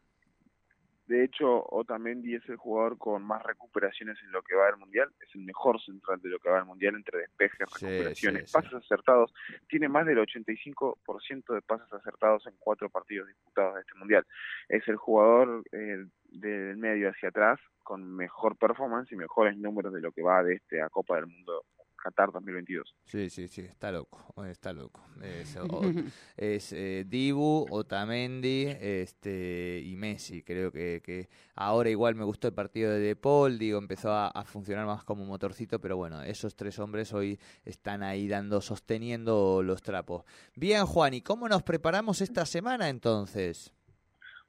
De 1.13 1.25
hecho, 1.25 1.63
Otamendi 1.69 2.35
es 2.35 2.49
el 2.49 2.57
jugador 2.57 2.97
con 2.97 3.23
más 3.23 3.43
recuperaciones 3.43 4.17
en 4.23 4.33
lo 4.33 4.41
que 4.41 4.55
va 4.55 4.65
del 4.65 4.79
Mundial. 4.79 5.11
Es 5.21 5.29
el 5.35 5.43
mejor 5.43 5.79
central 5.79 6.19
de 6.23 6.31
lo 6.31 6.39
que 6.39 6.49
va 6.49 6.57
del 6.57 6.65
Mundial 6.65 6.95
entre 6.95 7.19
despejes, 7.19 7.69
recuperaciones, 7.71 8.45
sí, 8.45 8.47
sí. 8.47 8.53
pases 8.55 8.73
acertados. 8.73 9.31
Tiene 9.69 9.91
más 9.91 10.07
del 10.07 10.17
85% 10.17 11.53
de 11.53 11.61
pases 11.61 11.93
acertados 11.93 12.47
en 12.47 12.55
cuatro 12.59 12.89
partidos 12.89 13.29
disputados 13.29 13.75
de 13.75 13.81
este 13.83 13.99
Mundial. 13.99 14.27
Es 14.71 14.89
el 14.89 14.97
jugador 14.97 15.63
eh, 15.73 16.03
del 16.31 16.79
medio 16.79 17.11
hacia 17.11 17.29
atrás 17.29 17.61
con 17.83 18.17
mejor 18.17 18.57
performance 18.57 19.13
y 19.13 19.17
mejores 19.17 19.55
números 19.59 19.93
de 19.93 20.01
lo 20.01 20.13
que 20.13 20.23
va 20.23 20.43
de 20.43 20.55
esta 20.55 20.89
Copa 20.89 21.17
del 21.17 21.27
Mundo 21.27 21.67
Qatar 22.03 22.33
2022. 22.33 22.95
Sí, 23.05 23.31
sí, 23.31 23.47
sí, 23.47 23.61
está 23.61 23.93
loco, 23.93 24.35
está 24.45 24.73
loco. 24.73 25.01
Es, 25.23 25.57
o- 25.57 25.81
es, 26.37 26.73
eh, 26.73 27.05
Dibu, 27.07 27.67
Otamendi 27.71 28.67
este, 28.81 29.81
y 29.85 29.95
Messi. 29.97 30.43
Creo 30.43 30.73
que, 30.73 31.01
que 31.05 31.29
ahora 31.55 31.91
igual 31.91 32.15
me 32.17 32.25
gustó 32.25 32.49
el 32.49 32.55
partido 32.55 32.91
de 32.91 32.99
De 32.99 33.17
Paul, 33.17 33.59
digo, 33.59 33.79
empezó 33.79 34.11
a, 34.13 34.29
a 34.29 34.45
funcionar 34.45 34.87
más 34.87 35.05
como 35.05 35.25
motorcito, 35.25 35.81
pero 35.81 35.97
bueno, 35.97 36.23
esos 36.23 36.57
tres 36.57 36.79
hombres 36.79 37.13
hoy 37.13 37.39
están 37.65 38.03
ahí 38.03 38.27
dando, 38.27 38.61
sosteniendo 38.61 39.63
los 39.63 39.81
trapos. 39.83 40.25
Bien, 40.57 40.85
Juan, 40.87 41.15
¿y 41.15 41.23
cómo 41.23 41.49
nos 41.49 41.63
preparamos 41.63 42.21
esta 42.21 42.45
semana 42.47 42.89
entonces? 42.89 43.73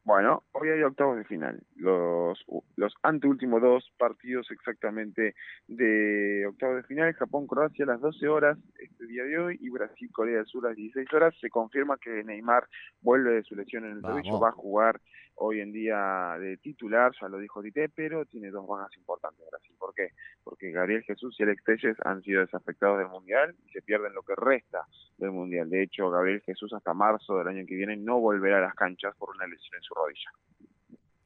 Bueno, 0.06 0.44
hoy 0.52 0.70
hay 0.70 0.82
octavos 0.84 1.18
de 1.18 1.24
final. 1.24 1.62
Los, 1.78 2.44
los 2.76 2.94
anteúltimos 3.04 3.62
dos 3.62 3.90
partidos 3.98 4.52
exactamente 4.52 5.34
de 5.68 6.46
octavos 6.46 6.78
de 6.78 6.84
final, 6.84 7.14
Japón-Croacia 7.14 7.86
a 7.86 7.88
las 7.88 8.02
12 8.02 8.28
horas 8.28 8.58
este 8.80 9.08
día 9.08 9.24
de 9.24 9.40
hoy 9.40 9.58
y 9.62 9.70
Brasil-Corea 9.70 10.38
del 10.38 10.46
Sur 10.46 10.66
a 10.66 10.70
las 10.70 10.78
16 10.78 11.14
horas. 11.14 11.34
Se 11.40 11.50
confirma 11.50 11.98
que 11.98 12.24
Neymar 12.24 12.68
vuelve 13.02 13.36
de 13.36 13.44
su 13.44 13.56
lesión 13.56 13.86
en 13.86 13.92
el 13.94 14.02
tobillo, 14.02 14.42
va 14.42 14.50
a 14.50 14.54
jugar 14.54 15.00
hoy 15.36 15.62
en 15.62 15.72
día 15.72 16.36
de 16.40 16.58
titular, 16.58 17.12
ya 17.20 17.28
lo 17.28 17.38
dijo 17.38 17.62
Tite, 17.62 17.90
pero 17.90 18.26
tiene 18.26 18.50
dos 18.50 18.68
bajas 18.68 18.96
importantes 18.98 19.46
Brasil. 19.50 19.76
¿Por 19.78 19.94
qué? 19.94 20.10
Porque 20.44 20.72
Gabriel 20.72 21.04
Jesús 21.04 21.36
y 21.40 21.44
Alex 21.44 21.64
Telles 21.64 21.98
han 22.04 22.22
sido 22.22 22.42
desafectados 22.42 23.00
del 23.00 23.08
Mundial 23.08 23.56
y 23.66 23.72
se 23.72 23.82
pierden 23.82 24.14
lo 24.14 24.22
que 24.22 24.34
resta 24.36 24.86
del 25.18 25.32
Mundial. 25.32 25.70
De 25.70 25.84
hecho, 25.84 26.10
Gabriel 26.10 26.42
Jesús 26.42 26.74
hasta 26.74 26.94
marzo 26.94 27.38
del 27.38 27.48
año 27.48 27.66
que 27.68 27.76
viene 27.76 27.98
no 27.98 28.20
volverá 28.20 28.60
a 28.60 28.62
las 28.62 28.76
canchas 28.76 29.16
por 29.18 29.30
una 29.36 29.48
lesión 29.48 29.76
en 29.76 29.84
su 29.84 29.94
rodilla. 29.94 30.32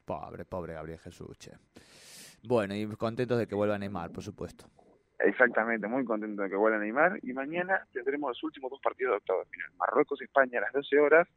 Pobre, 0.04 0.44
pobre 0.44 0.74
Gabriel 0.74 0.98
Jesús, 0.98 1.38
che. 1.38 1.52
Bueno, 2.42 2.74
y 2.74 2.86
contentos 2.96 3.38
de 3.38 3.46
que 3.46 3.54
vuelva 3.54 3.78
Neymar, 3.78 4.10
por 4.10 4.22
supuesto. 4.22 4.66
Exactamente, 5.20 5.88
muy 5.88 6.04
contento 6.04 6.42
de 6.42 6.48
que 6.48 6.54
vuelva 6.54 6.78
Neymar. 6.78 7.18
Y 7.22 7.32
mañana 7.32 7.84
tendremos 7.92 8.30
los 8.30 8.44
últimos 8.44 8.70
dos 8.70 8.80
partidos 8.80 9.12
de 9.12 9.16
octavos 9.16 9.46
de 9.46 9.50
final. 9.50 9.72
Marruecos-España 9.76 10.58
a 10.58 10.62
las 10.62 10.72
12 10.72 11.00
horas, 11.00 11.28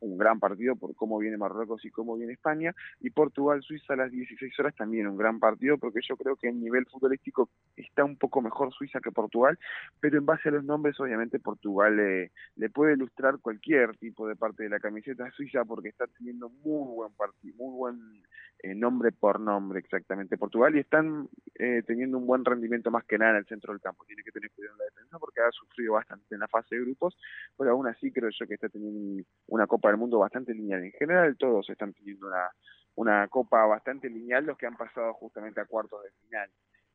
un 0.00 0.18
gran 0.18 0.38
partido 0.38 0.76
por 0.76 0.94
cómo 0.94 1.18
viene 1.18 1.38
Marruecos 1.38 1.82
y 1.86 1.90
cómo 1.90 2.16
viene 2.16 2.34
España. 2.34 2.74
Y 3.00 3.08
Portugal-Suiza 3.10 3.94
a 3.94 3.96
las 3.96 4.10
16 4.10 4.58
horas, 4.60 4.74
también 4.76 5.06
un 5.06 5.16
gran 5.16 5.40
partido, 5.40 5.78
porque 5.78 6.00
yo 6.06 6.16
creo 6.18 6.36
que 6.36 6.48
en 6.48 6.60
nivel 6.60 6.84
futbolístico 6.84 7.48
está 7.76 8.04
un 8.04 8.18
poco 8.18 8.42
mejor 8.42 8.74
Suiza 8.74 9.00
que 9.00 9.10
Portugal, 9.10 9.58
pero 10.00 10.18
en 10.18 10.26
base 10.26 10.50
a 10.50 10.52
los 10.52 10.64
nombres, 10.64 11.00
obviamente 11.00 11.38
Portugal 11.38 11.96
le, 11.96 12.32
le 12.56 12.68
puede 12.68 12.92
ilustrar 12.92 13.38
cualquier 13.38 13.96
tipo 13.96 14.28
de 14.28 14.36
parte 14.36 14.64
de 14.64 14.68
la 14.68 14.80
camiseta 14.80 15.30
suiza, 15.30 15.64
porque 15.64 15.88
está 15.88 16.06
teniendo 16.06 16.50
muy 16.50 16.94
buen 16.94 17.12
partido, 17.14 17.56
muy 17.56 17.74
buen 17.74 18.22
eh, 18.62 18.74
nombre 18.74 19.12
por 19.12 19.40
nombre 19.40 19.78
exactamente 19.78 20.36
Portugal, 20.36 20.74
y 20.76 20.80
están 20.80 21.28
eh, 21.54 21.82
teniendo 21.86 22.18
un 22.18 22.26
buen 22.26 22.44
rendimiento 22.44 22.90
más 22.90 23.04
que 23.04 23.18
nada 23.18 23.32
en 23.32 23.36
el 23.38 23.46
centro 23.46 23.72
del 23.72 23.80
campo. 23.80 24.04
Tiene 24.04 24.22
que 24.22 24.32
tener 24.32 24.50
cuidado 24.50 24.74
en 24.74 24.78
la 24.78 24.84
defensa 24.84 25.18
porque 25.18 25.40
ha 25.40 25.50
sufrido 25.50 25.94
bastante 25.94 26.34
en 26.34 26.40
la 26.40 26.48
fase 26.48 26.74
de 26.74 26.82
grupos, 26.82 27.16
pero 27.56 27.70
aún 27.70 27.86
así 27.86 28.12
creo 28.12 28.30
yo 28.30 28.46
que 28.46 28.54
está 28.54 28.68
teniendo 28.68 29.24
una 29.48 29.66
Copa 29.66 29.88
del 29.88 29.98
Mundo 29.98 30.18
bastante 30.18 30.54
lineal. 30.54 30.84
En 30.84 30.92
general 30.92 31.36
todos 31.38 31.70
están 31.70 31.94
teniendo 31.94 32.26
una, 32.26 32.50
una 32.96 33.28
Copa 33.28 33.64
bastante 33.66 34.10
lineal 34.10 34.46
los 34.46 34.58
que 34.58 34.66
han 34.66 34.76
pasado 34.76 35.14
justamente 35.14 35.60
a 35.60 35.66
cuartos 35.66 36.02
de 36.02 36.10
final. 36.26 36.50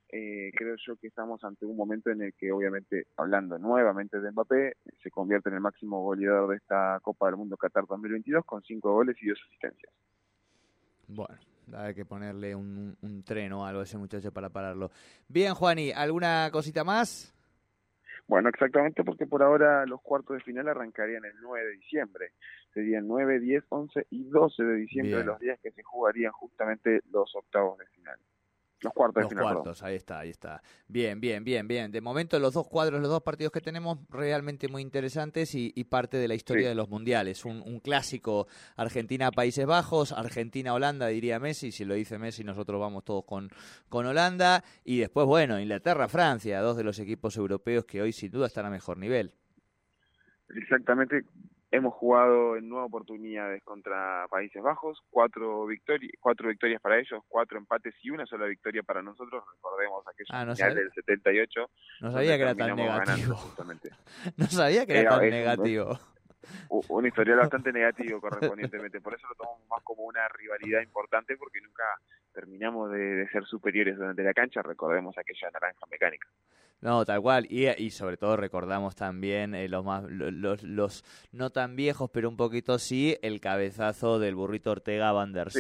Eh, 0.10 0.52
creo 0.56 0.76
yo 0.78 0.96
que 0.98 1.08
estamos 1.08 1.44
ante 1.44 1.66
un 1.66 1.76
momento 1.76 2.12
en 2.12 2.22
el 2.22 2.34
que 2.36 2.52
obviamente, 2.52 3.08
hablando 3.18 3.58
nuevamente 3.58 4.20
de 4.20 4.32
Mbappé, 4.32 4.78
se 5.02 5.10
convierte 5.10 5.50
en 5.50 5.56
el 5.56 5.62
máximo 5.62 6.04
goleador 6.04 6.52
de 6.52 6.58
esta 6.58 7.00
Copa 7.02 7.26
del 7.26 7.38
Mundo 7.38 7.58
Qatar 7.58 7.86
2022 7.88 8.46
con 8.46 8.62
cinco 8.64 8.94
goles 8.94 9.18
y 9.22 9.28
dos 9.28 9.40
asistencias. 9.48 9.92
Bueno, 11.08 11.38
hay 11.74 11.94
que 11.94 12.06
ponerle 12.06 12.56
un, 12.56 12.98
un 13.02 13.24
tren 13.24 13.54
o 13.54 13.66
algo 13.66 13.82
a 13.82 13.84
ese 13.84 13.98
muchacho 13.98 14.32
para 14.32 14.50
pararlo. 14.50 14.92
Bien, 15.28 15.54
Juani, 15.54 15.92
¿alguna 15.92 16.50
cosita 16.52 16.84
más? 16.84 17.32
Bueno, 18.28 18.50
exactamente 18.50 19.04
porque 19.04 19.28
por 19.28 19.44
ahora 19.44 19.86
los 19.86 20.02
cuartos 20.02 20.38
de 20.38 20.44
final 20.44 20.68
arrancarían 20.68 21.26
el 21.26 21.36
9 21.42 21.66
de 21.66 21.72
diciembre. 21.74 22.32
Serían 22.74 23.08
9, 23.08 23.40
10, 23.40 23.64
11 23.70 24.08
y 24.10 24.24
12 24.24 24.64
de 24.64 24.76
diciembre 24.76 25.16
Bien. 25.16 25.28
los 25.28 25.40
días 25.40 25.60
que 25.62 25.72
se 25.72 25.84
jugarían 25.84 26.32
justamente 26.32 27.02
los 27.12 27.36
octavos 27.36 27.78
de 27.78 27.86
final. 27.88 28.18
Los 28.82 28.94
cuartos 28.94 29.24
Los 29.24 29.30
final, 29.30 29.44
cuartos, 29.54 29.84
ahí 29.84 29.96
está, 29.96 30.20
ahí 30.20 30.30
está. 30.30 30.62
Bien, 30.88 31.20
bien, 31.20 31.44
bien, 31.44 31.68
bien. 31.68 31.92
De 31.92 32.02
momento 32.02 32.38
los 32.40 32.54
dos 32.54 32.68
cuadros, 32.68 33.00
los 33.00 33.10
dos 33.10 33.24
partidos 33.24 33.52
que 33.52 33.62
tenemos 33.62 34.00
realmente 34.10 34.68
muy 34.68 34.82
interesantes 34.82 35.56
y, 35.56 35.72
y 35.76 35.86
parte 35.86 36.18
de 36.18 36.28
la 36.28 36.36
historia 36.36 36.64
Sí. 36.64 36.70
de 36.70 36.76
los 36.76 36.90
mundiales. 36.90 37.46
Un, 37.46 37.62
un 37.66 37.80
clásico 37.80 38.48
Argentina-Países 38.76 39.66
Bajos, 39.66 40.12
Argentina-Holanda, 40.12 41.08
diría 41.08 41.40
Messi. 41.40 41.72
Si 41.72 41.86
lo 41.86 41.96
dice 41.96 42.20
Messi, 42.20 42.44
nosotros 42.44 42.80
vamos 42.80 43.04
todos 43.06 43.24
con, 43.26 43.50
con 43.90 44.06
Holanda. 44.06 44.64
Y 44.84 45.00
después, 45.00 45.26
bueno, 45.26 45.60
Inglaterra-Francia, 45.60 46.60
dos 46.62 46.76
de 46.78 46.84
los 46.84 47.00
equipos 47.00 47.38
europeos 47.38 47.86
que 47.86 48.02
hoy 48.02 48.12
sin 48.12 48.30
duda 48.30 48.48
están 48.48 48.66
a 48.66 48.70
mejor 48.70 48.98
nivel. 48.98 49.34
Exactamente. 50.50 51.24
Hemos 51.76 51.94
jugado 51.94 52.56
en 52.58 52.70
nueve 52.70 52.86
oportunidades 52.88 53.64
contra 53.64 54.26
Países 54.30 54.62
Bajos, 54.64 55.02
cuatro, 55.10 55.66
victori 55.66 56.10
cuatro 56.20 56.50
victorias 56.50 56.82
para 56.82 56.98
ellos, 56.98 57.22
cuatro 57.28 57.58
empates 57.58 57.94
y 58.02 58.10
una 58.10 58.26
sola 58.26 58.46
victoria 58.46 58.82
para 58.84 59.02
nosotros. 59.02 59.44
Recordemos 59.56 60.04
aquella 60.08 60.30
Ah, 60.42 60.46
no 60.46 60.56
final 60.56 60.76
del 60.76 60.92
78. 60.94 61.70
No 62.02 62.12
sabía 62.12 62.36
que 62.38 62.42
era 62.44 62.56
tan 62.56 62.76
negativo. 62.76 63.36
No 64.38 64.46
sabía 64.48 64.86
que 64.86 64.92
era 64.94 65.02
Era- 65.02 65.20
tan 65.20 65.30
negativo. 65.30 66.00
Un 66.90 67.06
historial 67.08 67.38
bastante 67.50 67.72
negativo 67.74 68.22
correspondientemente. 68.22 69.02
Por 69.02 69.14
eso 69.16 69.28
lo 69.28 69.36
tomamos 69.36 69.68
más 69.70 69.82
como 69.84 70.04
una 70.04 70.28
rivalidad 70.30 70.82
importante 70.82 71.36
porque 71.38 71.60
nunca 71.62 71.84
terminamos 72.34 72.92
de, 72.92 73.00
de 73.00 73.28
ser 73.30 73.44
superiores 73.46 73.98
durante 73.98 74.24
la 74.24 74.34
cancha. 74.34 74.62
Recordemos 74.62 75.18
aquella 75.18 75.50
naranja 75.52 75.86
mecánica. 75.90 76.28
No, 76.82 77.04
tal 77.06 77.22
cual. 77.22 77.48
Y, 77.50 77.68
y 77.82 77.90
sobre 77.90 78.18
todo 78.18 78.38
recordamos 78.38 78.96
también 78.96 79.56
eh, 79.56 79.68
los, 79.68 79.84
más, 79.84 80.04
lo- 80.04 80.30
los, 80.32 80.62
los 80.64 81.04
no 81.32 81.50
tan 81.50 81.76
viejos, 81.76 82.10
pero 82.12 82.30
un 82.30 82.38
poquito 82.38 82.78
sí, 82.78 83.18
el 83.24 83.40
cabezazo 83.40 84.20
del 84.20 84.36
burrito 84.36 84.72
Ortega 84.72 85.12
Van 85.12 85.34
der 85.34 85.52
Sí. 85.52 85.60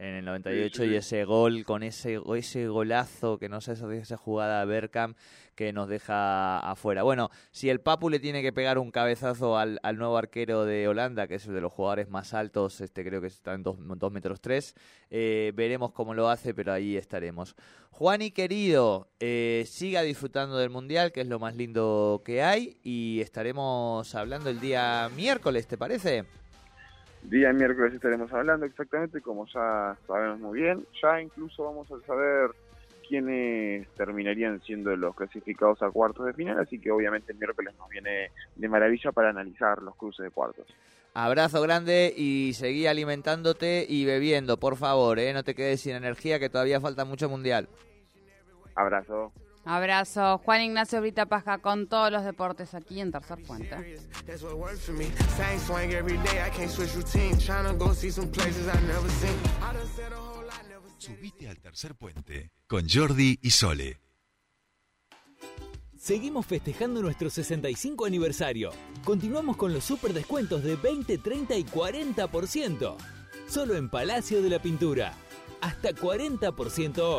En 0.00 0.14
el 0.14 0.24
98 0.24 0.82
Sí, 0.82 0.88
sí, 0.88 0.94
y 0.94 0.96
ese 0.96 1.24
gol 1.24 1.64
con 1.64 1.82
ese, 1.82 2.18
ese 2.36 2.68
golazo 2.68 3.38
que 3.38 3.48
no 3.48 3.60
sé, 3.60 3.72
esa, 3.72 3.94
esa 3.94 4.16
jugada 4.16 4.62
a 4.62 4.64
Bergkamp 4.64 5.16
que 5.54 5.74
nos 5.74 5.88
deja 5.88 6.58
afuera. 6.58 7.02
Bueno, 7.02 7.30
si 7.50 7.68
el 7.68 7.80
Papu 7.80 8.08
le 8.08 8.18
tiene 8.18 8.40
que 8.40 8.52
pegar 8.52 8.78
un 8.78 8.90
cabezazo 8.90 9.58
al, 9.58 9.78
al 9.82 9.98
nuevo 9.98 10.16
arquero 10.16 10.64
de 10.64 10.88
Holanda, 10.88 11.28
que 11.28 11.34
es 11.34 11.44
uno 11.44 11.56
de 11.56 11.60
los 11.60 11.72
jugadores 11.72 12.08
más 12.08 12.32
altos, 12.32 12.80
este 12.80 13.04
creo 13.04 13.20
que 13.20 13.26
está 13.26 13.52
en 13.52 13.62
2 13.62 13.78
metros 14.10 14.40
3, 14.40 14.74
veremos 15.54 15.92
cómo 15.92 16.14
lo 16.14 16.30
hace, 16.30 16.54
pero 16.54 16.72
ahí 16.72 16.96
estaremos. 16.96 17.54
Juani 17.90 18.30
querido, 18.30 19.10
eh, 19.20 19.64
siga 19.66 20.00
disfrutando 20.00 20.56
del 20.56 20.70
Mundial, 20.70 21.12
que 21.12 21.20
es 21.20 21.26
lo 21.26 21.38
más 21.38 21.54
lindo 21.54 22.22
que 22.24 22.42
hay, 22.42 22.78
y 22.82 23.20
estaremos 23.20 24.14
hablando 24.14 24.48
el 24.48 24.58
día 24.58 25.10
miércoles, 25.14 25.66
¿te 25.66 25.76
parece? 25.76 26.24
Día 27.22 27.52
miércoles 27.52 27.94
estaremos 27.94 28.32
hablando 28.32 28.66
exactamente, 28.66 29.20
como 29.20 29.46
ya 29.46 29.96
sabemos 30.06 30.40
muy 30.40 30.60
bien. 30.60 30.86
Ya 31.02 31.20
incluso 31.20 31.64
vamos 31.64 31.90
a 31.92 32.06
saber 32.06 32.50
quiénes 33.06 33.88
terminarían 33.94 34.60
siendo 34.62 34.94
los 34.96 35.14
clasificados 35.14 35.82
a 35.82 35.90
cuartos 35.90 36.26
de 36.26 36.32
final, 36.32 36.58
así 36.60 36.78
que 36.78 36.90
obviamente 36.90 37.32
el 37.32 37.38
miércoles 37.38 37.74
nos 37.76 37.88
viene 37.88 38.30
de 38.54 38.68
maravilla 38.68 39.12
para 39.12 39.30
analizar 39.30 39.82
los 39.82 39.96
cruces 39.96 40.24
de 40.24 40.30
cuartos. 40.30 40.66
Abrazo 41.12 41.60
grande 41.60 42.14
y 42.16 42.52
seguí 42.54 42.86
alimentándote 42.86 43.84
y 43.88 44.04
bebiendo, 44.04 44.58
por 44.58 44.76
favor, 44.76 45.18
¿eh? 45.18 45.32
no 45.32 45.42
te 45.42 45.56
quedes 45.56 45.80
sin 45.80 45.96
energía, 45.96 46.38
que 46.38 46.48
todavía 46.48 46.80
falta 46.80 47.04
mucho 47.04 47.28
Mundial. 47.28 47.68
Abrazo. 48.76 49.32
Abrazo. 49.64 50.38
Juan 50.38 50.62
Ignacio 50.62 51.00
Brita 51.00 51.26
Pasca 51.26 51.58
con 51.58 51.86
todos 51.86 52.10
los 52.10 52.24
deportes 52.24 52.74
aquí 52.74 53.00
en 53.00 53.12
Tercer 53.12 53.42
Puente. 53.44 53.98
Subite 60.98 61.48
al 61.48 61.58
tercer 61.58 61.94
puente 61.94 62.52
con 62.66 62.86
Jordi 62.86 63.38
y 63.40 63.50
Sole. 63.50 64.00
Seguimos 65.96 66.46
festejando 66.46 67.02
nuestro 67.02 67.28
65 67.30 68.06
aniversario. 68.06 68.70
Continuamos 69.04 69.56
con 69.56 69.72
los 69.72 69.84
super 69.84 70.12
descuentos 70.12 70.62
de 70.62 70.76
20, 70.76 71.18
30 71.18 71.56
y 71.56 71.64
40%. 71.64 72.96
Solo 73.48 73.76
en 73.76 73.88
Palacio 73.88 74.42
de 74.42 74.50
la 74.50 74.60
Pintura. 74.60 75.14
Hasta 75.60 75.90
40% 75.90 76.98
off. 76.98 77.18